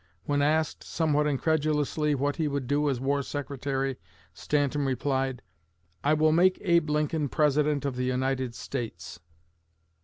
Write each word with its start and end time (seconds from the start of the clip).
When 0.23 0.41
asked, 0.41 0.83
somewhat 0.83 1.27
incredulously, 1.27 2.15
what 2.15 2.37
he 2.37 2.47
would 2.47 2.65
do 2.65 2.89
as 2.89 2.99
War 2.99 3.21
Secretary 3.21 3.97
Stanton 4.33 4.83
replied, 4.83 5.43
"I 6.03 6.15
will 6.15 6.31
make 6.31 6.57
Abe 6.61 6.89
Lincoln 6.89 7.29
President 7.29 7.85
of 7.85 7.95
the 7.97 8.05
United 8.05 8.55
States." 8.55 9.19